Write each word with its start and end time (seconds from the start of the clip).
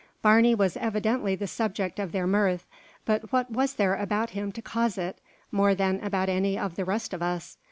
Barney 0.23 0.55
was 0.55 0.77
evidently 0.77 1.35
the 1.35 1.45
subject 1.45 1.99
of 1.99 2.11
their 2.11 2.25
mirth; 2.25 2.65
but 3.05 3.31
what 3.31 3.51
was 3.51 3.75
there 3.75 3.93
about 3.93 4.31
him 4.31 4.51
to 4.53 4.59
cause 4.59 4.97
it, 4.97 5.19
more 5.51 5.75
than 5.75 5.99
about 6.03 6.27
any 6.27 6.57
of 6.57 6.73
the 6.75 6.85
rest 6.85 7.13
of 7.13 7.21
us? 7.21 7.55